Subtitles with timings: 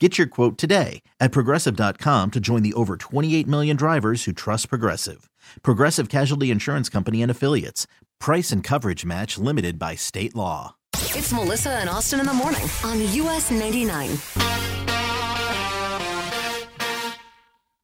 [0.00, 4.68] Get your quote today at progressive.com to join the over 28 million drivers who trust
[4.68, 5.30] Progressive.
[5.62, 7.86] Progressive Casualty Insurance Company and Affiliates.
[8.18, 10.74] Price and coverage match limited by state law.
[10.94, 14.18] It's Melissa and Austin in the morning on US 99.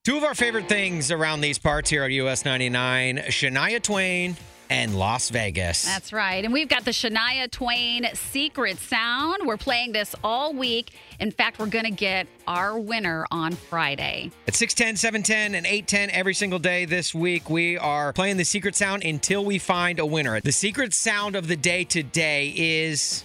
[0.03, 4.37] Two of our favorite things around these parts here at US 99 Shania Twain
[4.71, 5.85] and Las Vegas.
[5.85, 6.45] That's right.
[6.45, 9.39] And we've got the Shania Twain secret sound.
[9.45, 10.93] We're playing this all week.
[11.19, 14.31] In fact, we're going to get our winner on Friday.
[14.47, 18.77] At 610, 710, and 810 every single day this week, we are playing the secret
[18.77, 20.41] sound until we find a winner.
[20.41, 23.25] The secret sound of the day today is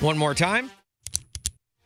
[0.00, 0.70] one more time.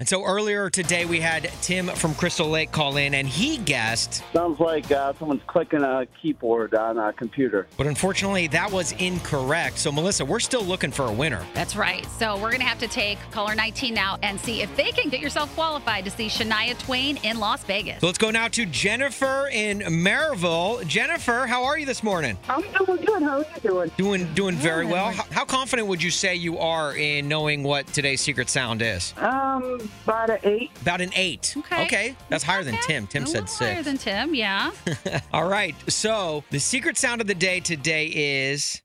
[0.00, 4.24] And so earlier today, we had Tim from Crystal Lake call in, and he guessed.
[4.32, 7.68] Sounds like uh, someone's clicking a keyboard on a computer.
[7.76, 9.78] But unfortunately, that was incorrect.
[9.78, 11.46] So, Melissa, we're still looking for a winner.
[11.54, 12.04] That's right.
[12.18, 15.10] So we're going to have to take caller 19 now and see if they can
[15.10, 18.00] get yourself qualified to see Shania Twain in Las Vegas.
[18.00, 20.84] So let's go now to Jennifer in Maryville.
[20.88, 22.36] Jennifer, how are you this morning?
[22.48, 23.22] I'm doing good.
[23.22, 23.90] How are you doing?
[23.96, 25.12] Doing doing very well.
[25.12, 29.14] How, how confident would you say you are in knowing what today's secret sound is?
[29.18, 30.70] Um, about an eight.
[30.82, 31.54] About an eight.
[31.56, 31.84] Okay.
[31.84, 32.16] Okay.
[32.28, 32.82] That's higher than Okay.
[32.94, 33.06] Tim.
[33.06, 33.86] Tim A said little Higher six.
[33.86, 34.70] than Tim, yeah.
[35.32, 35.74] All right.
[35.90, 38.82] So the secret sound of the day today is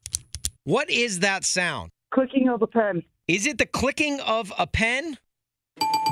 [0.63, 1.89] what is that sound?
[2.13, 3.03] Clicking of a pen.
[3.27, 5.17] Is it the clicking of a pen?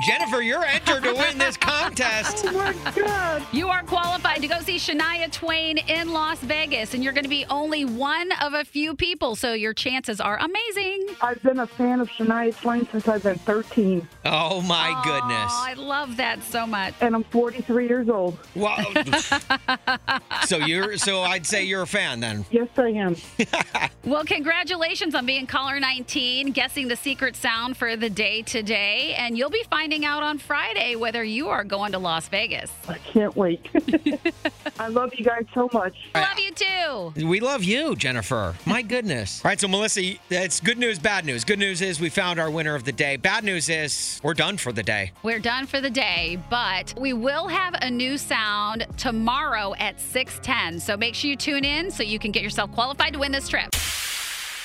[0.06, 2.46] Jennifer, you're entered to win this contest.
[2.58, 3.42] Oh my God.
[3.52, 7.28] You are qualified to go see Shania Twain in Las Vegas, and you're going to
[7.30, 11.06] be only one of a few people, so your chances are amazing.
[11.22, 15.52] I've been a fan of Shania Twain since I've been 13, Oh my Oh, goodness.
[15.52, 16.94] I love that so much.
[17.00, 18.38] and I'm 43 years old.
[18.54, 18.84] Wow.
[20.46, 22.44] so you're so I'd say you're a fan then.
[22.50, 23.16] Yes, I am.
[24.04, 29.36] Well, congratulations on being caller 19, guessing the secret sound for the day today, and
[29.36, 32.70] you'll be finding out on Friday whether you are going to Las Vegas.
[32.86, 33.66] I can't wait.
[34.78, 35.94] I love you guys so much.
[36.14, 37.26] Love you too.
[37.26, 38.54] We love you, Jennifer.
[38.66, 39.42] My goodness.
[39.42, 41.42] All right, so Melissa, it's good news, bad news.
[41.42, 43.16] Good news is we found our winner of the day.
[43.16, 45.12] Bad news is we're done for the day.
[45.22, 50.80] We're done for the day, but we will have a new sound tomorrow at 6:10.
[50.80, 53.48] So make sure you tune in so you can get yourself qualified to win this
[53.48, 53.74] trip.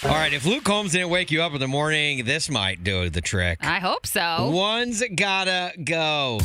[0.06, 3.10] All right, if Luke Combs didn't wake you up in the morning, this might do
[3.10, 3.60] the trick.
[3.62, 4.50] I hope so.
[4.50, 6.42] One's gotta go.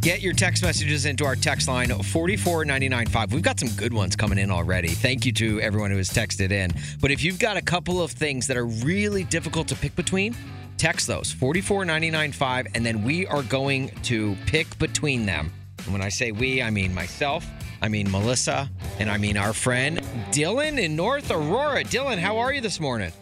[0.00, 3.32] Get your text messages into our text line 44995.
[3.32, 4.88] We've got some good ones coming in already.
[4.88, 6.72] Thank you to everyone who has texted in.
[7.00, 10.34] But if you've got a couple of things that are really difficult to pick between,
[10.76, 15.52] text those 44995 and then we are going to pick between them.
[15.84, 17.46] And when I say we, I mean myself,
[17.82, 20.00] I mean Melissa, and I mean our friend
[20.30, 21.84] Dylan in North Aurora.
[21.84, 23.12] Dylan, how are you this morning?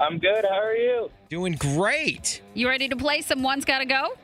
[0.00, 0.44] I'm good.
[0.48, 1.10] How are you?
[1.28, 2.40] Doing great.
[2.54, 4.14] You ready to play some One's Gotta Go?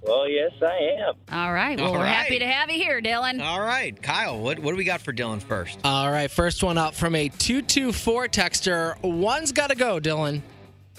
[0.00, 1.14] Well, yes, I am.
[1.32, 1.76] All right.
[1.78, 2.08] Well, All we're right.
[2.08, 3.42] happy to have you here, Dylan.
[3.42, 5.78] All right, Kyle, what, what do we got for Dylan first?
[5.84, 9.02] All right, first one up from a 224 texter.
[9.02, 10.40] One's got to go, Dylan.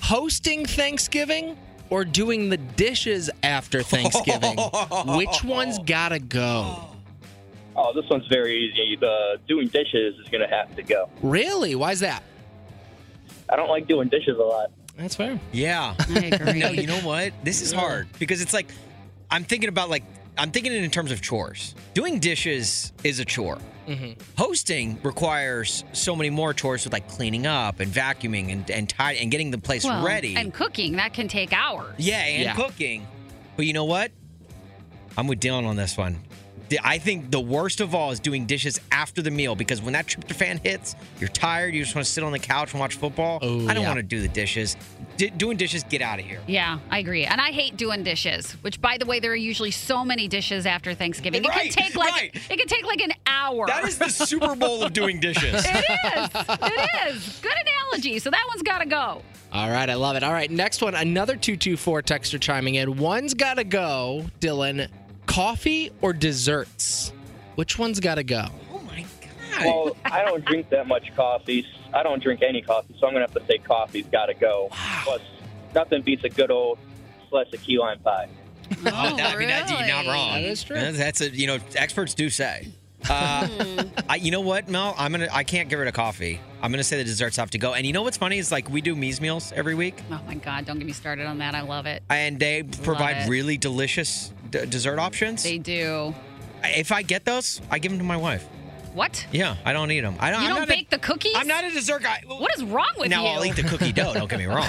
[0.01, 1.57] Hosting Thanksgiving
[1.89, 4.57] or doing the dishes after Thanksgiving?
[5.17, 6.88] Which one's got to go?
[7.75, 8.95] Oh, this one's very easy.
[8.99, 11.09] The doing dishes is going to have to go.
[11.21, 11.75] Really?
[11.75, 12.23] Why's that?
[13.49, 14.71] I don't like doing dishes a lot.
[14.97, 15.39] That's fair.
[15.51, 15.95] Yeah.
[15.97, 16.59] I agree.
[16.59, 17.31] no, you know what?
[17.43, 18.67] This is hard because it's like
[19.31, 20.03] I'm thinking about like
[20.37, 21.73] I'm thinking it in terms of chores.
[21.93, 23.57] Doing dishes is a chore.
[23.87, 24.21] Mm-hmm.
[24.37, 29.19] Hosting requires so many more chores with like cleaning up and vacuuming and and tidy
[29.19, 30.35] and getting the place Well, ready.
[30.35, 31.95] And cooking, that can take hours.
[31.97, 32.55] yeah, and Yeah.
[32.55, 33.07] cooking.
[33.55, 34.11] But you know what?
[35.17, 36.19] I'm with Dylan on this one.
[36.69, 39.93] The- I think the worst of all is doing dishes after the meal because when
[39.93, 41.73] that tryptophan hits, you're tired.
[41.73, 43.39] You just want to sit on the couch and watch football.
[43.41, 43.89] Oh, I don't yeah.
[43.89, 44.77] want to do the dishes.
[45.17, 46.39] D- doing dishes, get out of here.
[46.47, 47.25] Yeah, I agree.
[47.25, 50.65] And I hate doing dishes, which by the way, there are usually so many dishes
[50.65, 51.43] after Thanksgiving.
[51.43, 52.35] It Right, can take like right.
[52.49, 53.65] it can take like an hour.
[53.67, 55.65] That is the Super Bowl of doing dishes.
[55.65, 56.29] it is.
[56.61, 57.39] It is.
[57.41, 58.19] Good analogy.
[58.19, 59.21] So that one's gotta go.
[59.51, 60.23] All right, I love it.
[60.23, 62.97] All right, next one, another 224 texter chiming in.
[62.97, 64.87] One's got to go, Dylan.
[65.39, 67.13] Coffee or desserts?
[67.55, 68.43] Which one's got to go?
[68.73, 69.63] Oh my god.
[69.63, 71.65] Well, I don't drink that much coffee.
[71.93, 74.33] I don't drink any coffee, so I'm going to have to say coffee's got to
[74.33, 74.67] go.
[75.05, 75.21] Plus,
[75.73, 76.77] nothing beats a good old
[77.29, 78.27] slice of key lime pie.
[78.79, 80.33] Oh, that- I mean, that, you're not wrong.
[80.33, 80.75] That is true.
[80.75, 82.67] That's, that's a you know experts do say.
[83.09, 83.47] Uh,
[84.09, 84.93] I, you know what, Mel?
[84.97, 85.29] I'm gonna.
[85.31, 86.41] I can't get rid of coffee.
[86.61, 87.73] I'm gonna say the desserts have to go.
[87.73, 90.35] And you know what's funny is like we do Mies meals every week, Oh my
[90.35, 90.65] God!
[90.65, 91.55] Don't get me started on that.
[91.55, 92.03] I love it.
[92.09, 93.29] and they provide it.
[93.29, 95.43] really delicious d- dessert options.
[95.43, 96.13] They do.
[96.63, 98.47] if I get those, I give them to my wife.
[98.93, 99.25] What?
[99.31, 100.15] Yeah, I don't eat them.
[100.19, 100.41] I don't.
[100.41, 101.33] You don't bake a, the cookies?
[101.35, 102.23] I'm not a dessert guy.
[102.25, 103.29] What is wrong with now you?
[103.29, 104.13] Now I'll eat the cookie dough.
[104.13, 104.65] Don't get me wrong.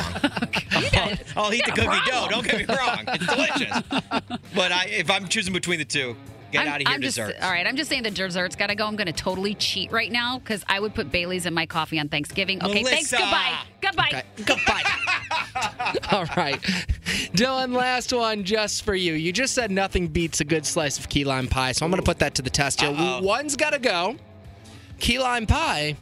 [0.72, 2.26] I'll, I'll eat the cookie dough.
[2.28, 3.04] Don't get me wrong.
[3.08, 3.82] It's delicious.
[4.54, 6.16] but I, if I'm choosing between the two,
[6.50, 7.42] get I'm, out of here, I'm just desserts.
[7.42, 7.66] all right.
[7.66, 8.86] I'm just saying the desserts got to go.
[8.86, 11.98] I'm going to totally cheat right now because I would put Bailey's in my coffee
[11.98, 12.62] on Thanksgiving.
[12.62, 13.10] Okay, thanks.
[13.10, 13.58] Goodbye.
[13.80, 14.08] Goodbye.
[14.08, 14.82] Okay, goodbye.
[16.12, 16.60] All right.
[17.32, 19.14] Dylan, last one just for you.
[19.14, 22.02] You just said nothing beats a good slice of key lime pie, so I'm going
[22.02, 22.90] to put that to the test here.
[22.90, 23.22] Uh-oh.
[23.22, 24.16] One's got to go
[24.98, 25.96] key lime pie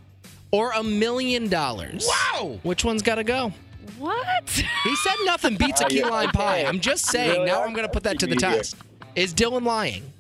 [0.51, 2.09] or a million dollars.
[2.09, 2.59] Wow.
[2.63, 3.53] Which one's got to go?
[3.99, 4.49] What?
[4.49, 6.65] He said nothing beats a key lime pie.
[6.65, 7.47] I'm just saying.
[7.47, 8.77] Now I'm going to put that to the test.
[9.15, 10.13] Is Dylan lying?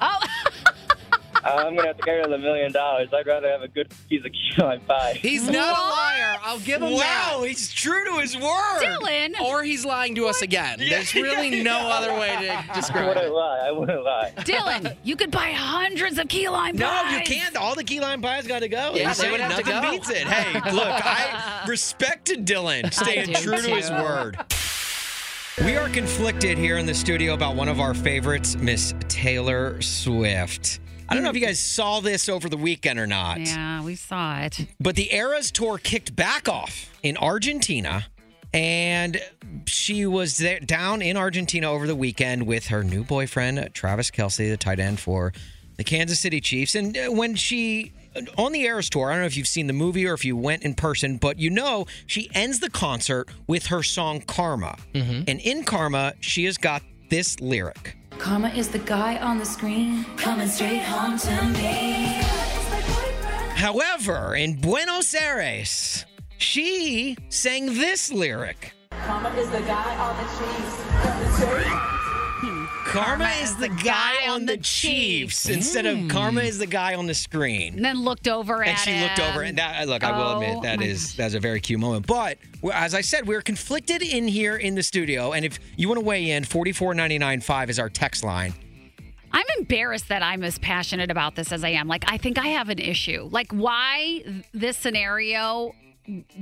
[0.00, 0.18] Oh,
[1.42, 3.08] Uh, I'm going to have to get rid of the million dollars.
[3.14, 5.14] I'd rather have a good piece of key lime pie.
[5.14, 6.36] He's not a liar.
[6.42, 7.32] I'll give him that.
[7.32, 8.82] Wow, he's true to his word.
[8.82, 9.40] Dylan.
[9.40, 10.80] Or he's lying to us again.
[10.80, 11.86] Yeah, There's really yeah, no yeah.
[11.94, 12.68] other way to describe.
[12.70, 13.32] I describe wouldn't it.
[13.32, 13.58] lie.
[13.66, 14.32] I wouldn't lie.
[14.36, 16.80] Dylan, you could buy hundreds of key lime pies.
[16.80, 17.12] No, pies.
[17.30, 17.56] you can't.
[17.56, 18.92] All the key lime pies got to go.
[18.94, 19.90] Yeah, He's they saying would have to nothing go.
[19.92, 20.26] beats it.
[20.26, 23.94] Hey, look, I respected Dylan staying do true to his too.
[23.94, 24.36] word.
[25.64, 30.80] We are conflicted here in the studio about one of our favorites, Miss Taylor Swift.
[31.08, 33.94] I don't know if you guys saw this over the weekend or not, Yeah, we
[33.96, 34.58] saw it.
[34.78, 38.06] but the Eras tour kicked back off in Argentina,
[38.54, 39.20] and
[39.66, 44.48] she was there, down in Argentina over the weekend with her new boyfriend, Travis Kelce,
[44.50, 45.32] the tight end for
[45.76, 46.74] the Kansas City Chiefs.
[46.74, 47.92] And uh, when she
[48.36, 50.36] on the Eras tour, I don't know if you've seen the movie or if you
[50.36, 54.76] went in person, but you know she ends the concert with her song Karma.
[54.94, 55.24] Mm-hmm.
[55.28, 57.96] And in Karma, she has got this lyric.
[58.18, 62.20] Karma is the guy on the screen coming straight home to me.
[63.54, 66.04] However, in Buenos Aires,
[66.38, 68.72] she sang this lyric.
[68.90, 72.09] Karma is the guy on the cheese.
[72.90, 76.08] Karma, is the guy on the Chiefs instead of hmm.
[76.08, 77.74] Karma is the guy on the screen.
[77.74, 80.24] And then looked over And at she looked over, and that uh, look, I will
[80.24, 82.06] Oh, admit that my is that's a very cute moment.
[82.08, 85.86] But we're- as I said, we're conflicted in here in the studio, and if you
[85.88, 88.54] want to weigh in, forty four ninety nine five is our text line.
[89.32, 91.86] I'm embarrassed that I'm as passionate about this as I am.
[91.86, 93.28] Like, I think I have an issue.
[93.30, 95.76] Like, why this scenario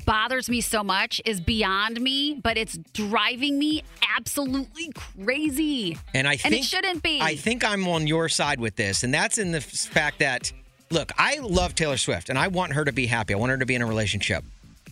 [0.04, 3.82] bothers me so much is beyond me, but it's driving me
[4.16, 5.96] absolutely crazy.
[6.14, 7.20] And I And think it shouldn't be.
[7.20, 10.52] I think I'm on your side with this, and that's in the fact that
[10.90, 13.34] look, I love Taylor Swift, and I want her to be happy.
[13.34, 14.44] I want her to be in a relationship.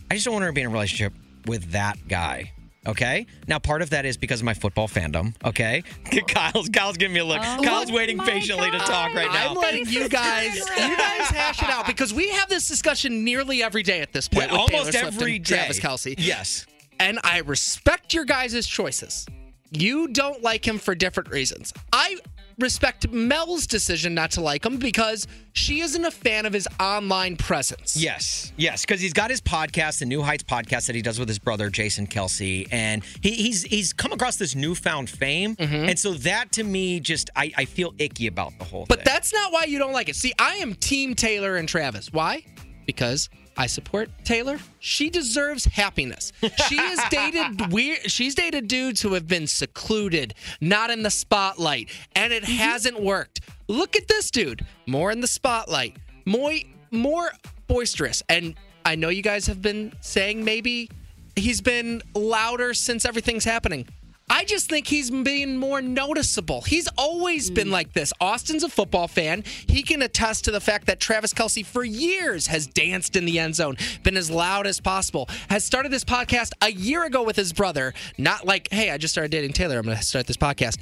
[0.09, 1.13] I just don't want her to be in a relationship
[1.45, 2.51] with that guy.
[2.85, 3.25] Okay.
[3.47, 5.33] Now, part of that is because of my football fandom.
[5.43, 5.83] Okay.
[6.27, 7.41] Kyle's Kyle's giving me a look.
[7.41, 9.49] Oh Kyle's waiting my patiently to talk right now.
[9.49, 13.61] I'm letting you guys, you guys hash it out because we have this discussion nearly
[13.61, 14.51] every day at this point.
[14.51, 15.55] Well, with almost Taylor Swift every and day.
[15.55, 16.15] Travis Kelce.
[16.17, 16.65] Yes.
[16.99, 19.25] And I respect your guys' choices.
[19.71, 21.73] You don't like him for different reasons.
[21.91, 22.17] I
[22.59, 27.37] respect Mel's decision not to like him because she isn't a fan of his online
[27.37, 27.95] presence.
[27.95, 31.27] Yes, yes, because he's got his podcast, the New Heights podcast that he does with
[31.27, 35.89] his brother Jason Kelce, and he, he's he's come across this newfound fame, mm-hmm.
[35.89, 39.05] and so that to me just I, I feel icky about the whole But thing.
[39.05, 40.15] that's not why you don't like it.
[40.15, 42.11] See, I am Team Taylor and Travis.
[42.11, 42.43] Why?
[42.85, 44.59] Because I support Taylor.
[44.79, 46.31] She deserves happiness.
[46.67, 48.09] She has dated weird.
[48.09, 52.53] She's dated dudes who have been secluded, not in the spotlight, and it mm-hmm.
[52.53, 53.41] hasn't worked.
[53.67, 56.53] Look at this dude, more in the spotlight, more
[56.91, 57.31] more
[57.67, 58.23] boisterous.
[58.29, 60.89] And I know you guys have been saying maybe
[61.35, 63.87] he's been louder since everything's happening.
[64.29, 66.61] I just think he's being more noticeable.
[66.61, 67.55] He's always hmm.
[67.55, 68.11] been like this.
[68.19, 69.43] Austin's a football fan.
[69.67, 73.39] He can attest to the fact that Travis Kelce, for years, has danced in the
[73.39, 77.37] end zone, been as loud as possible, has started this podcast a year ago with
[77.37, 77.93] his brother.
[78.17, 79.77] Not like, hey, I just started dating Taylor.
[79.77, 80.77] I'm going to start this podcast.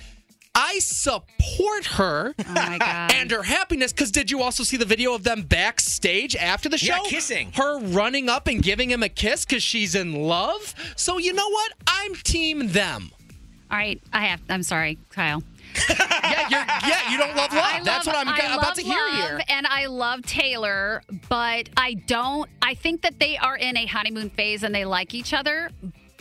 [0.58, 3.92] I support her Oh and her happiness.
[3.92, 6.96] Because did you also see the video of them backstage after the show?
[6.96, 7.52] Yeah, kissing.
[7.54, 10.74] Her running up and giving him a kiss because she's in love.
[10.96, 11.74] So you know what?
[11.86, 13.12] I'm team them.
[13.72, 14.42] All right, I have.
[14.50, 15.44] I'm sorry, Kyle.
[16.26, 17.64] Yeah, you're, yeah, you don't love love.
[17.64, 19.42] I That's love- what I'm I about to hear love, here.
[19.48, 22.50] And I love Taylor, but I don't.
[22.64, 25.70] I think that they are in a honeymoon phase and they like each other.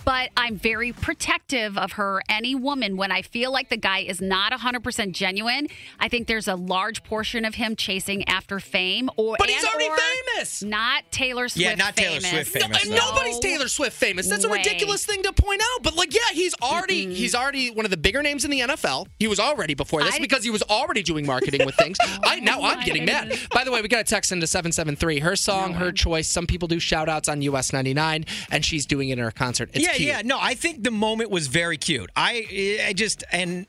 [0.04, 4.20] But I'm very protective of her, any woman, when I feel like the guy is
[4.20, 5.68] not 100% genuine.
[5.98, 9.88] I think there's a large portion of him chasing after fame, or But he's already
[9.88, 10.62] or famous.
[10.62, 11.64] Not Taylor Swift.
[11.66, 12.48] Yeah, not Taylor famous.
[12.48, 12.96] Swift famous, And no.
[12.96, 14.28] nobody's Taylor Swift famous.
[14.28, 14.58] That's a way.
[14.58, 15.82] ridiculous thing to point out.
[15.82, 19.06] But like, yeah, he's already he's already one of the bigger names in the NFL.
[19.18, 21.96] He was already before this I- because he was already doing marketing with things.
[22.24, 23.38] I now I'm getting mad.
[23.52, 25.20] By the way, we got a text into seven seven three.
[25.20, 26.28] Her song, her choice.
[26.28, 29.30] Some people do shout outs on US ninety nine, and she's doing it in her
[29.30, 29.70] concert.
[29.72, 30.08] It's yeah, cute.
[30.08, 30.22] yeah.
[30.24, 32.10] No, I think the moment was very cute.
[32.16, 33.66] I, I just and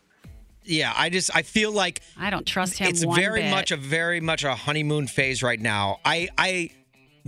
[0.64, 2.88] yeah, I just I feel like I don't trust him.
[2.88, 3.52] it's one very bit.
[3.52, 6.00] much a very much a honeymoon phase right now.
[6.04, 6.72] I I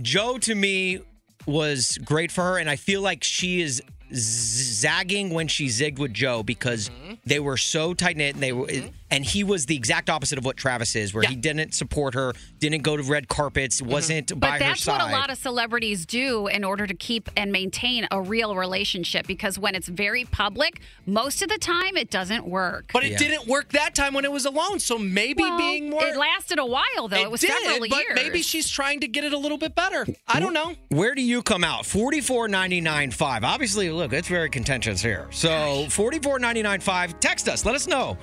[0.02, 1.00] Joe to me
[1.46, 6.12] was great for her, and I feel like she is zagging when she zigged with
[6.12, 7.14] Joe because Mm-hmm.
[7.26, 8.68] they were so tight knit, and they were,
[9.10, 11.30] and he was the exact opposite of what Travis is, where Yeah.
[11.30, 13.90] he didn't support her, didn't go to red carpets, mm-hmm.
[13.90, 17.28] wasn't by But her that's what a lot of celebrities do in order to keep
[17.36, 22.10] and maintain a real relationship because when it's very public, most of the time it
[22.10, 22.90] doesn't work.
[22.92, 23.18] But it Yeah.
[23.18, 24.78] didn't work that time when it was alone.
[24.80, 27.16] So maybe Well, being more it lasted a while though.
[27.16, 28.14] It, was did, several but years.
[28.14, 30.06] maybe she's trying to get it a little bit better.
[30.26, 30.74] I don't know.
[30.88, 31.86] Where do you come out?
[31.86, 33.44] Forty four ninety nine five.
[33.44, 35.26] Obviously, look, it's very contentious here.
[35.30, 37.18] So forty four ninety nine five.
[37.20, 37.64] Text us.
[37.64, 38.16] Let us know.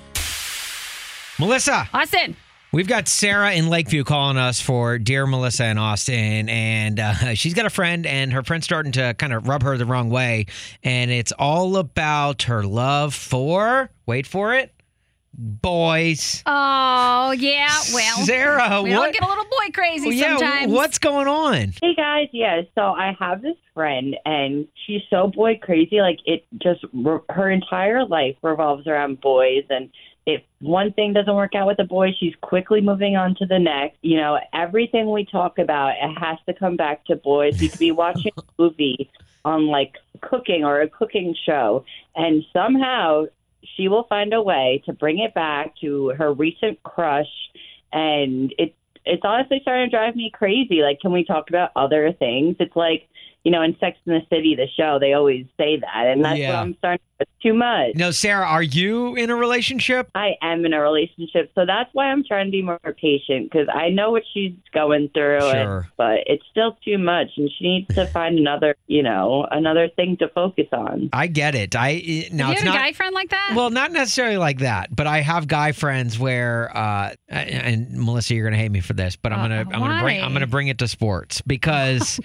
[1.38, 2.38] Melissa, Austin.
[2.72, 7.54] we've got Sarah in Lakeview calling us for dear Melissa in Austin, and uh, she's
[7.54, 10.46] got a friend, and her friend's starting to kind of rub her the wrong way,
[10.82, 13.90] and it's all about her love for.
[14.06, 14.72] Wait for it.
[15.38, 16.42] Boys.
[16.46, 17.82] Oh yeah.
[17.94, 19.12] Well, Sarah, we all what?
[19.14, 20.72] get a little boy crazy yeah, sometimes.
[20.72, 21.74] what's going on?
[21.82, 22.62] Hey guys, yeah.
[22.74, 26.00] So I have this friend, and she's so boy crazy.
[26.00, 26.86] Like it just
[27.30, 29.90] her entire life revolves around boys, and
[30.26, 33.60] if one thing doesn't work out with the boy, she's quickly moving on to the
[33.60, 33.98] next.
[34.02, 37.62] You know, everything we talk about, it has to come back to boys.
[37.62, 39.12] You could be watching a movie
[39.44, 43.26] on like cooking or a cooking show, and somehow
[43.76, 47.32] she will find a way to bring it back to her recent crush,
[47.94, 50.82] and it it's honestly starting to drive me crazy.
[50.82, 52.56] Like, can we talk about other things?
[52.60, 53.08] It's like,
[53.46, 56.38] you know, in Sex and the City, the show, they always say that, and that's
[56.40, 56.50] Yeah.
[56.50, 57.00] what I'm starting.
[57.18, 57.92] It's too much.
[57.96, 60.10] No, Sarah, are you in a relationship?
[60.16, 63.70] I am in a relationship, so that's why I'm trying to be more patient because
[63.74, 65.88] I know what she's going through, and- Sure.
[65.96, 70.18] but it's still too much, and she needs to find another, you know, another thing
[70.18, 71.10] to focus on.
[71.14, 71.74] I get it.
[71.74, 72.02] I
[72.34, 73.54] now you it's have not a guy friend like that?
[73.56, 78.46] well, not necessarily like that, but I have guy friends where, uh, and Melissa, you're
[78.50, 80.22] gonna hate me for this, but I'm Uh, gonna I'm gonna bring?
[80.22, 82.20] I'm gonna bring it to sports because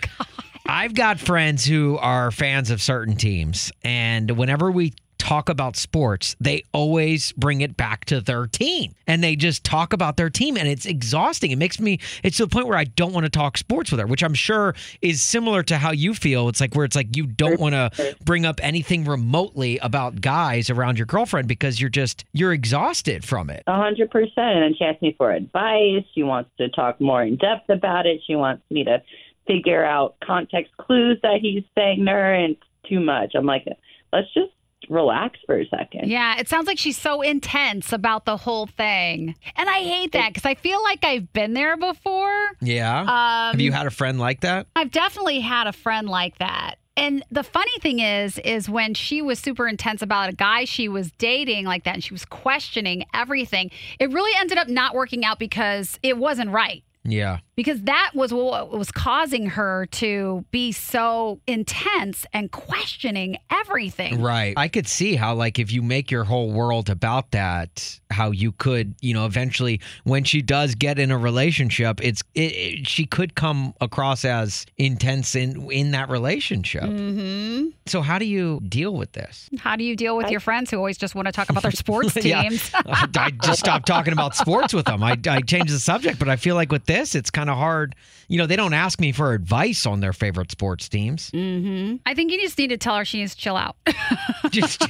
[0.70, 6.36] I've got friends who are fans of certain teams, and whenever we talk about sports,
[6.40, 10.56] they always bring it back to their team and they just talk about their team
[10.56, 11.50] and it's exhausting.
[11.50, 14.00] It makes me it's to the point where I don't want to talk sports with
[14.00, 16.48] her, which I'm sure is similar to how you feel.
[16.48, 20.70] It's like where it's like you don't want to bring up anything remotely about guys
[20.70, 23.62] around your girlfriend because you're just you're exhausted from it.
[23.66, 24.32] A hundred percent.
[24.36, 26.04] And she asked me for advice.
[26.14, 28.22] She wants to talk more in depth about it.
[28.26, 29.02] She wants me to
[29.50, 33.32] figure out context clues that he's saying to her, and it's too much.
[33.34, 33.66] I'm like,
[34.12, 34.52] let's just
[34.88, 36.08] relax for a second.
[36.08, 39.34] Yeah, it sounds like she's so intense about the whole thing.
[39.56, 42.48] And I hate that because I feel like I've been there before.
[42.60, 43.00] Yeah.
[43.00, 43.06] Um,
[43.52, 44.66] have you had a friend like that?
[44.76, 46.76] I've definitely had a friend like that.
[46.96, 50.88] And the funny thing is, is when she was super intense about a guy she
[50.88, 55.24] was dating like that, and she was questioning everything, it really ended up not working
[55.24, 56.82] out because it wasn't right.
[57.04, 57.38] Yeah.
[57.56, 64.22] Because that was what was causing her to be so intense and questioning everything.
[64.22, 64.54] Right.
[64.56, 68.52] I could see how, like, if you make your whole world about that, how you
[68.52, 73.04] could, you know, eventually, when she does get in a relationship, it's it, it, she
[73.04, 76.84] could come across as intense in in that relationship.
[76.84, 79.50] hmm So, how do you deal with this?
[79.58, 81.70] How do you deal with your friends who always just want to talk about their
[81.72, 82.70] sports teams?
[82.74, 85.02] I, I just stopped talking about sports with them.
[85.02, 87.94] I, I changed the subject, but I feel like with this, it's kind of hard.
[88.28, 91.30] You know, they don't ask me for advice on their favorite sports teams.
[91.30, 93.76] hmm I think you just need to tell her she needs to chill out.
[94.50, 94.80] Just,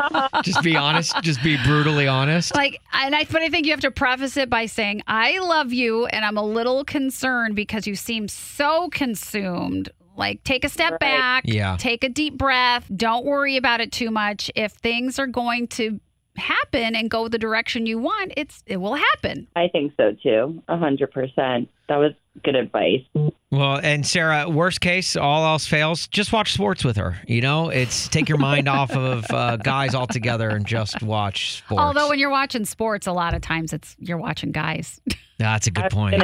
[0.44, 1.14] just be honest.
[1.22, 2.54] Just be brutally honest.
[2.54, 5.72] like, and I, but I think you have to preface it by saying, "I love
[5.72, 10.92] you, and I'm a little concerned because you seem so consumed." Like, take a step
[10.92, 11.00] Right.
[11.00, 11.44] back.
[11.46, 11.76] Yeah.
[11.78, 12.86] Take a deep breath.
[12.94, 14.50] Don't worry about it too much.
[14.54, 16.00] If things are going to
[16.40, 19.46] happen and go the direction you want, it's it will happen.
[19.54, 20.62] I think so too.
[20.68, 21.68] A hundred percent.
[21.88, 23.02] That was good advice.
[23.50, 27.16] Well, and Sarah, worst case, all else fails, just watch sports with her.
[27.26, 31.80] You know, it's take your mind off of uh, guys altogether and just watch sports.
[31.80, 35.00] Although when you're watching sports, a lot of times it's you're watching guys.
[35.38, 36.22] that's a good point.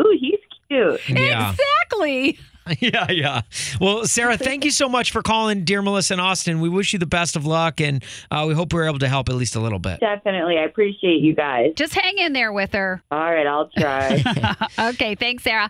[0.00, 0.38] Ooh, he's
[0.68, 1.00] cute.
[1.08, 1.52] Yeah.
[1.52, 2.38] exactly.
[2.80, 3.42] yeah, yeah.
[3.80, 6.60] Well, Sarah, thank you so much for calling, dear Melissa and Austin.
[6.60, 9.28] We wish you the best of luck, and uh, we hope we're able to help
[9.28, 10.00] at least a little bit.
[10.00, 10.58] Definitely.
[10.58, 11.72] I appreciate you guys.
[11.76, 13.02] Just hang in there with her.
[13.10, 14.22] All right, I'll try.
[14.90, 15.68] okay, thanks, Sarah.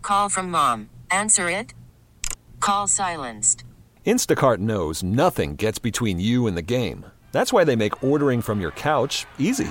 [0.00, 0.88] Call from mom.
[1.10, 1.74] Answer it.
[2.60, 3.64] Call silenced.
[4.06, 7.06] Instacart knows nothing gets between you and the game.
[7.30, 9.70] That's why they make ordering from your couch easy.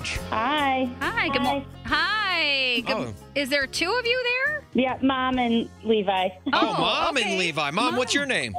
[0.00, 0.88] and Hi.
[1.00, 1.28] Hi.
[1.28, 1.66] Good morning.
[1.84, 2.80] Hi.
[2.86, 3.14] Good- Oh.
[3.34, 4.62] Is there two of you there?
[4.72, 6.28] Yeah, mom and Levi.
[6.52, 7.30] Oh, Mom okay.
[7.30, 7.70] and Levi.
[7.72, 8.54] Mom, what's your name?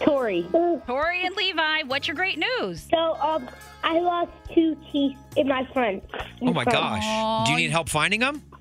[0.00, 0.46] Tori.
[0.86, 2.86] Tori and Levi, what's your great news?
[2.90, 3.48] So, um,
[3.82, 6.04] I lost two teeth in my front.
[6.42, 7.46] Oh my gosh.
[7.46, 8.42] Do you need help finding them?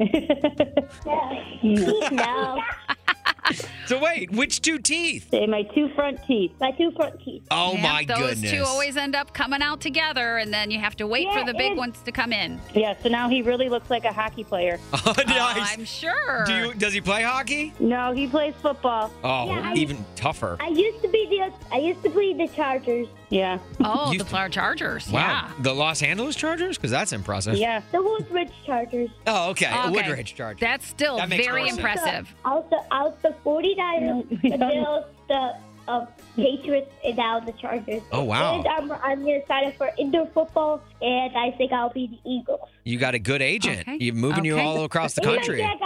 [1.63, 2.61] no,
[3.85, 5.29] So wait, which two teeth?
[5.29, 6.51] Say my two front teeth.
[6.59, 7.43] my two front teeth.
[7.51, 8.51] Oh Yep, my those goodness.
[8.51, 11.53] two always end up coming out together, and then you have to wait for the
[11.53, 12.59] big and- ones to come in.
[12.73, 14.79] Yeah, so now he really looks like a hockey player.
[15.07, 15.73] Oh, oh, nice.
[15.77, 16.45] I'm sure.
[16.45, 17.73] Do you, does he play hockey?
[17.79, 19.11] No, he plays football.
[19.23, 20.57] Oh, Yeah, I- even tougher.
[20.59, 23.07] I used to be the I used to be the Chargers.
[23.29, 23.59] Yeah.
[23.83, 25.09] oh, You- the Flower Chargers.
[25.09, 25.49] Wow.
[25.59, 26.77] The Los Angeles Chargers?
[26.77, 27.55] Because that's impressive.
[27.55, 27.81] Yeah.
[27.91, 29.09] The Woodridge Chargers.
[29.27, 29.65] Oh, okay.
[29.65, 29.89] Yeah.
[29.89, 29.91] Okay.
[29.91, 30.59] Woodridge Chargers.
[30.61, 32.33] That's still That very impressive.
[32.45, 35.53] I was the I was the 49ers, the Bills, the
[35.87, 38.01] uh, Patriots, and now the Chargers.
[38.11, 38.55] Oh, wow.
[38.59, 42.29] And I'm I'm gonna sign up for indoor football, and I think I'll be the
[42.29, 42.67] Eagles.
[42.83, 43.81] You got a good agent.
[43.81, 43.97] Okay.
[43.99, 45.57] You're moving you all across the And my country.
[45.57, 45.77] dad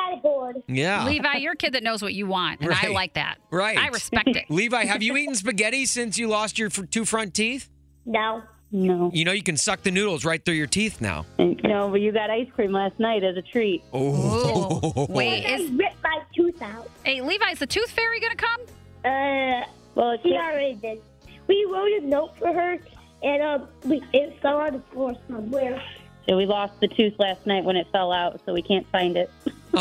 [0.54, 0.78] got a board.
[0.78, 1.06] Yeah.
[1.06, 3.38] Levi, you're a kid that knows what you want, and I like that.
[3.52, 3.78] Right.
[3.78, 4.46] I respect it.
[4.50, 7.70] Levi, have you eaten spaghetti since you lost your two front teeth?
[8.06, 8.44] No.
[8.72, 9.10] No.
[9.14, 11.26] You know you can suck the noodles right through your teeth now.
[11.40, 13.84] No, but you got ice cream last night as a treat.
[13.94, 15.08] Oh.
[15.10, 16.88] Wait, I is ripped my tooth out.
[17.04, 18.62] hey Levi, is the tooth fairy gonna come?
[19.04, 21.02] Uh, Well, it's she already did.
[21.48, 22.78] We wrote a note for her,
[23.24, 25.82] and um, we, it fell on the floor somewhere.
[26.28, 29.18] so we lost the tooth last night when it fell out, so we can't find
[29.18, 29.32] it.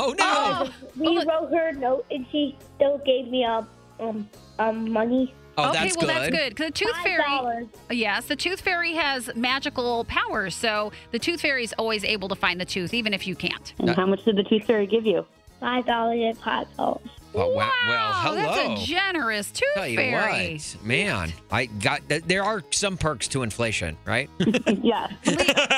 [0.00, 0.70] Oh no.
[0.96, 3.66] We wrote her a note, and she still gave me a
[4.00, 5.34] um um money.
[5.61, 6.08] Oh, okay, well, that's well good.
[6.08, 6.56] that's good.
[6.56, 7.66] 'Cause the tooth Five fairy, dollars.
[7.90, 12.37] yes, the tooth fairy has magical powers, so the tooth fairy is always able to
[12.37, 13.74] find the tooth, even if you can't.
[13.80, 15.26] And how much did the tooth fairy give you?
[15.58, 17.00] Five dollars and five dollars.
[17.34, 17.70] Oh, wow.
[17.88, 18.37] Well, hello.
[18.37, 20.54] that's a generous tooth Tell you fairy.
[20.54, 22.00] what, man, I got.
[22.08, 24.30] There are some perks to inflation, right?
[24.82, 25.08] yeah.
[25.26, 25.34] Le-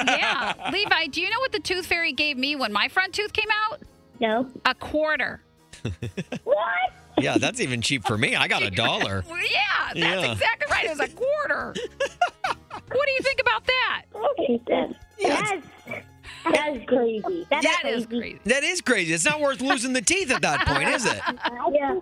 [0.07, 3.33] yeah, Levi, do you know what the tooth fairy gave me when my front tooth
[3.33, 3.81] came out?
[4.21, 4.49] No.
[4.65, 5.43] A quarter.
[6.45, 6.59] What?
[7.19, 8.37] yeah, that's even cheap for me.
[8.37, 9.25] I got a dollar.
[9.31, 10.33] Yeah, that's Yeah.
[10.33, 10.85] exactly right.
[10.85, 11.75] It was a quarter.
[12.93, 14.03] what do you think about that?
[14.15, 14.95] Okay, then.
[15.23, 15.67] That's
[16.45, 17.47] that's crazy.
[17.51, 17.97] That's That crazy.
[17.99, 18.41] is crazy.
[18.45, 19.13] That is crazy.
[19.15, 21.21] It's not worth losing the teeth at that point, is it?
[21.73, 21.97] Yeah.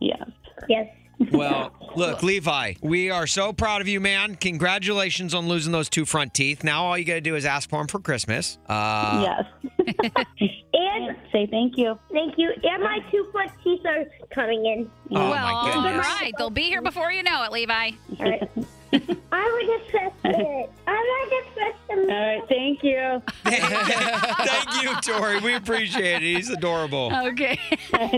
[0.00, 0.24] Yeah.
[0.68, 0.88] Yes.
[1.32, 4.36] Well, look, Levi, we are so proud of you, man.
[4.36, 6.62] Congratulations on losing those two front teeth.
[6.62, 8.58] Now all you got to do is ask for them for Christmas.
[8.68, 9.44] Uh,
[9.86, 10.26] yes.
[10.80, 11.98] And Say thank you.
[12.12, 12.52] Thank you.
[12.62, 14.90] And my two front teeth are coming in.
[15.10, 16.06] Oh, well, my all goodness.
[16.06, 16.32] right.
[16.38, 17.90] They'll be here before you know it, Levi.
[18.20, 18.48] All right.
[19.32, 20.70] I would just press it.
[20.86, 21.98] I would just press them.
[22.10, 23.22] All right, thank you.
[23.44, 25.40] Thank you, Tori.
[25.40, 26.36] We appreciate it.
[26.36, 27.12] He's adorable.
[27.14, 27.58] Okay.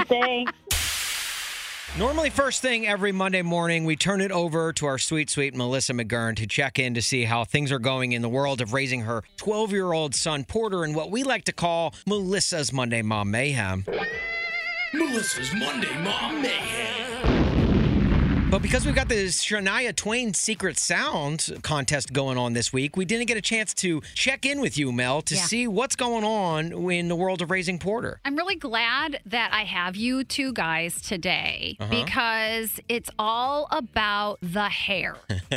[0.07, 0.53] Thanks.
[1.99, 5.93] Normally, first thing every Monday morning, we turn it over to our sweet, sweet Melissa
[5.93, 9.01] McGurn to check in to see how things are going in the world of raising
[9.01, 13.33] her 12 year old son, Porter, in what we like to call Melissa's Monday Mom
[13.33, 13.85] Mayhem.
[14.95, 17.40] Melissa's Monday Mom Mayhem.
[18.51, 23.05] But because we've got the Shania Twain Secret Sound contest going on this week, we
[23.05, 25.43] didn't get a chance to check in with you, Mel, to Yeah.
[25.43, 28.21] see what's going on in the world of raising Porter.
[28.25, 31.91] I'm really glad that I have you two guys today Uh-huh.
[32.05, 35.15] because it's all about the hair.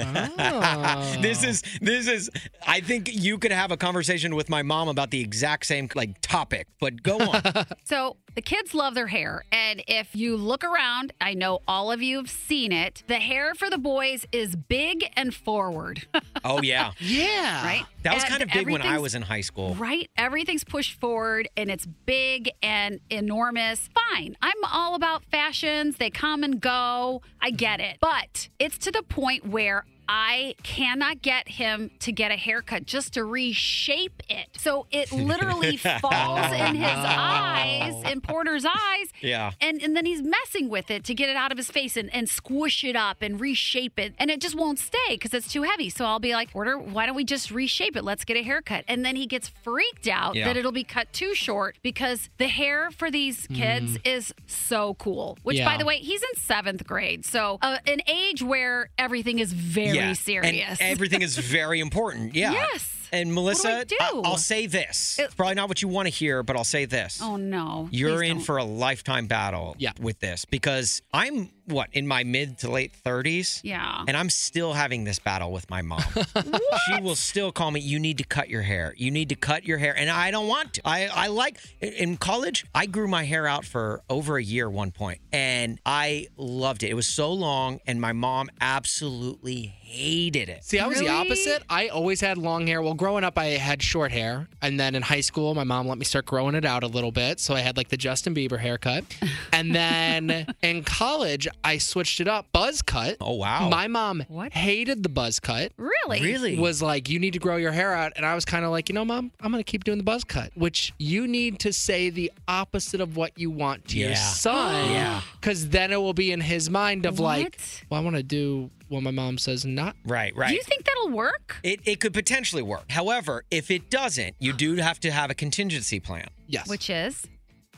[1.20, 2.30] this is this is
[2.68, 6.22] I think you could have a conversation with my mom about the exact same like
[6.22, 7.42] topic, but go on.
[7.86, 9.44] So the kids love their hair.
[9.52, 12.83] And if you look around, I know all of you have seen it.
[13.08, 16.06] The hair for the boys is big and forward.
[16.44, 16.92] oh yeah.
[17.00, 17.64] Yeah.
[17.66, 17.86] Right?
[18.04, 19.76] That was And kind of big when I was in high school.
[19.76, 20.10] Right?
[20.18, 23.90] Everything's pushed forward and it's big and enormous.
[24.12, 24.36] Fine.
[24.42, 25.98] I'm all about fashions.
[25.98, 27.22] They come and go.
[27.42, 27.98] I get it.
[28.02, 33.14] But it's to the point where I cannot get him to get a haircut just
[33.14, 34.48] to reshape it.
[34.58, 39.08] So it literally falls in his eyes, in Porter's eyes.
[39.22, 39.52] Yeah.
[39.62, 42.14] And and then he's messing with it to get it out of his face and,
[42.14, 44.14] and squish it up and reshape it.
[44.18, 45.90] And it just won't stay because it's too heavy.
[45.90, 48.04] So I'll be like, Porter, why don't we just reshape it?
[48.04, 48.84] Let's get a haircut.
[48.88, 50.46] And then he gets freaked out Yeah.
[50.46, 55.38] that it'll be cut too short because the hair for these kids is so cool.
[55.44, 57.26] Which, by the way, he's in seventh grade.
[57.26, 60.80] So uh, an age where everything is very Yeah, serious.
[60.80, 62.34] And everything is very important.
[62.44, 62.52] Yeah.
[62.52, 62.90] Yes.
[63.12, 63.96] And Melissa, do?
[64.12, 65.20] will say this.
[65.20, 67.20] it's probably not what you want to hear, but I'll say this.
[67.22, 67.88] oh, no.
[67.92, 68.46] You're Please in don't.
[68.46, 69.92] for a lifetime battle yeah.
[70.02, 73.62] with this because I'm what in my mid to late 30s.
[73.64, 74.04] Yeah.
[74.08, 76.04] And I'm still having this battle with my mom.
[76.88, 78.94] she will still call me, you need to cut your hair.
[78.98, 79.96] You need to cut your hair.
[79.98, 80.82] And I don't want to.
[80.86, 84.92] I, I like in college, I grew my hair out for over a year one
[84.92, 86.90] point, and I loved it.
[86.90, 90.64] It was so long, and my mom absolutely hated it.
[90.64, 91.64] See, I was the opposite.
[91.70, 92.82] I always had long hair.
[92.82, 94.48] Well, growing up, I had short hair.
[94.62, 97.12] And then in high school, my mom let me start growing it out a little
[97.12, 97.40] bit.
[97.40, 99.04] So I had like the Justin Bieber haircut.
[99.52, 103.18] And then in college, I switched it up, buzz cut.
[103.22, 103.70] Oh, wow.
[103.70, 105.72] My mom hated the buzz cut.
[105.78, 106.22] Really?
[106.22, 106.58] Really?
[106.60, 108.14] Was like, you need to grow your hair out.
[108.16, 110.04] And I was kind of like, you know, mom, I'm going to keep doing the
[110.04, 114.16] buzz cut, which you need to say the opposite of what you want to your
[114.16, 114.74] son.
[114.94, 115.22] Yeah.
[115.40, 117.58] Because then it will be in his mind of like,
[117.90, 119.96] well, I want to do what my mom says not.
[120.06, 120.50] Right, right.
[120.50, 121.58] Do you think that'll work?
[121.64, 122.92] It, it could potentially work.
[122.92, 126.28] However, if it doesn't, you do have to have a contingency plan.
[126.48, 126.68] Yes.
[126.70, 127.24] Which is?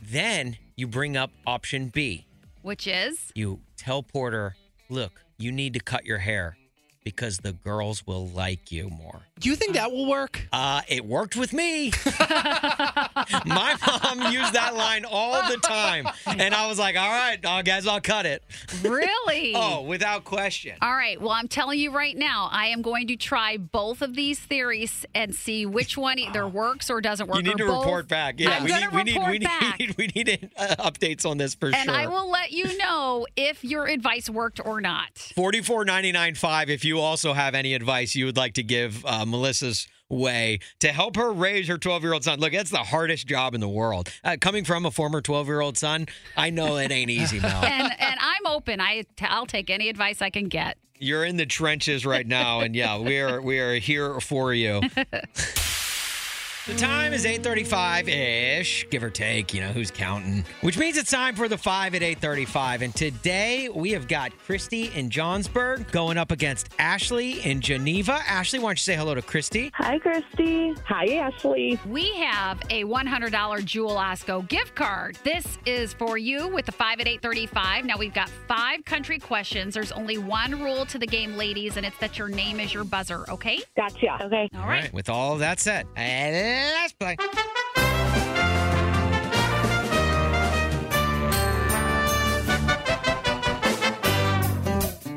[0.02, 2.26] Then you bring up option B.
[2.66, 3.32] Which is?
[3.36, 4.56] You tell Porter,
[4.90, 6.58] look, you need to cut your hair
[7.04, 9.22] because the girls will like you more.
[9.38, 10.48] Do you think that will work?
[10.54, 11.92] Uh, it worked with me.
[13.46, 16.08] My mom used that line all the time.
[16.26, 18.44] And I was like, all right, I guess I'll cut it.
[18.82, 19.54] Really?
[19.66, 20.78] Oh, without question.
[20.82, 21.20] All right.
[21.20, 25.06] Well, I'm telling you right now, I am going to try both of these theories
[25.16, 27.38] and see which one either works or doesn't work.
[27.38, 27.86] You need to both.
[27.86, 28.40] report back.
[28.40, 31.56] Yeah, I'm we gonna need, we need, we need, we need uh, updates on this
[31.56, 31.94] for and sure.
[31.94, 35.18] I will let you know if your advice worked or not.
[35.36, 36.70] Forty-four ninety-nine five.
[36.70, 40.90] If you also have any advice you would like to give uh, Melissa's way to
[40.90, 42.40] help her raise her 12 year old son.
[42.40, 44.12] Look, that's the hardest job in the world.
[44.24, 46.08] Uh, coming from a former 12 year old son,
[46.38, 47.52] I know it ain't easy, Mel.
[47.64, 48.80] and and I'm open.
[48.80, 50.78] I I'll take any advice I can get.
[50.98, 54.82] You're in the trenches right now, and yeah, we are we are here for you.
[56.68, 60.44] The time is 8:35-ish, give or take, you know, who's counting.
[60.62, 64.92] Which means it's time for the 5 at 8:35 and today we have got Christy
[64.96, 68.20] in Johnsburg going up against Ashley in Geneva.
[68.28, 69.72] Ashley, why don't you say hello to Christy?
[69.76, 70.74] Hi, Christy.
[70.88, 71.80] Hi, Ashley.
[71.86, 75.20] We have a $100 Jewel Osco gift card.
[75.24, 77.86] This is for you with the 5 at 835.
[77.86, 79.76] Now we've got five country questions.
[79.76, 82.86] There's only one rule to the game, ladies, and it's that your name is your
[82.86, 83.60] buzzer, okay?
[83.78, 84.18] Gotcha.
[84.24, 84.50] Okay.
[84.56, 84.92] All right.
[84.92, 85.86] With all of that said,
[86.56, 87.18] let's play.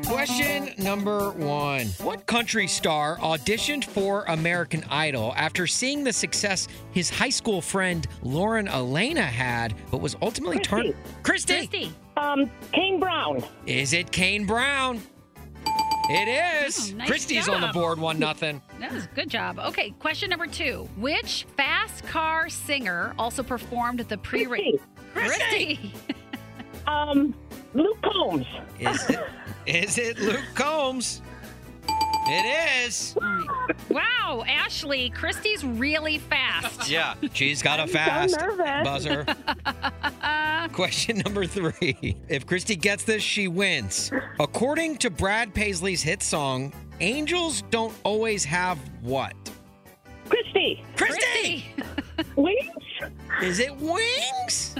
[0.05, 7.09] Question number one What country star auditioned for American Idol after seeing the success his
[7.09, 10.93] high school friend Lauren Alaina had, but was ultimately turned.
[11.23, 11.53] Christy!
[11.67, 11.93] Christy.
[12.17, 13.43] Um, Kane Brown.
[13.65, 15.01] Is it Kane Brown?
[16.09, 16.27] It
[16.65, 16.91] is.
[16.91, 18.61] Oh, nice Christy's on the board, one nothing.
[18.79, 19.59] That was a good job.
[19.59, 20.87] Okay, question number two.
[20.97, 24.79] Which fast car singer also performed the pre-race?
[25.13, 25.93] Christy.
[26.87, 27.35] Um,
[27.75, 28.47] Luke Combs.
[28.79, 29.19] Is it,
[29.67, 31.21] is it Luke Combs?
[32.31, 33.15] It is.
[33.89, 36.69] Wow, Ashley, Christy's really fast.
[36.89, 38.83] Yeah, she's got a I'm so fast nervous.
[38.83, 39.25] buzzer.
[40.73, 42.15] Question number three.
[42.27, 44.11] If Christy gets this, she wins.
[44.39, 49.33] According to Brad Paisley's hit song, angels don't always have what?
[50.29, 50.83] Christy.
[50.95, 51.73] Christy!
[52.35, 52.69] Wings?
[53.41, 54.75] Is it wings?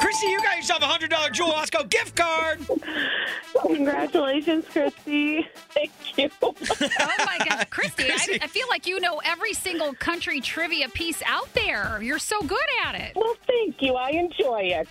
[0.00, 2.60] Christy, you got yourself a $100 Jewel Osco gift card.
[3.62, 5.46] Congratulations, Christy.
[5.70, 6.30] Thank you.
[6.42, 11.22] Oh my gosh, Christy, I, I feel like you know every single country trivia piece
[11.26, 12.00] out there.
[12.02, 13.12] You're so good at it.
[13.16, 13.94] Well, thank you.
[13.94, 14.88] I enjoy it.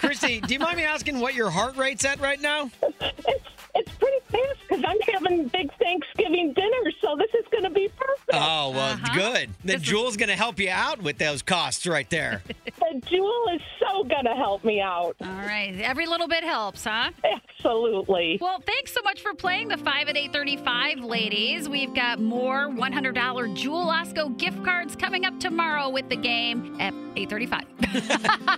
[0.00, 2.70] Christy, do you mind me asking what your heart rate's at right now?
[2.82, 7.70] It's, it's pretty fast because I'm having big Thanksgiving dinner, so this is going to
[7.70, 8.30] be perfect.
[8.32, 9.14] Oh, well, Uh-huh.
[9.14, 9.50] good.
[9.64, 12.42] Then Jewel's going to help you out with those costs right there.
[12.94, 15.16] The jewel is so going to help me out.
[15.22, 17.10] All right, every little bit helps, huh?
[17.24, 18.38] Absolutely.
[18.40, 21.68] Well, thanks so much for playing the 5 at 835, ladies.
[21.68, 26.92] We've got more $100 Jewel Osco gift cards coming up tomorrow with the game at
[27.16, 27.64] 835.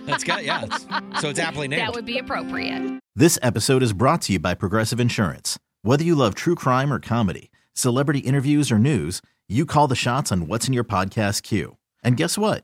[0.05, 0.43] That's good.
[0.43, 0.63] Yeah.
[0.65, 0.85] it's-
[1.21, 1.81] so it's aptly named.
[1.81, 2.99] That would be appropriate.
[3.15, 5.57] This episode is brought to you by Progressive Insurance.
[5.83, 10.31] Whether you love true crime or comedy, celebrity interviews or news, you call the shots
[10.31, 11.77] on what's in your podcast queue.
[12.03, 12.63] And guess what?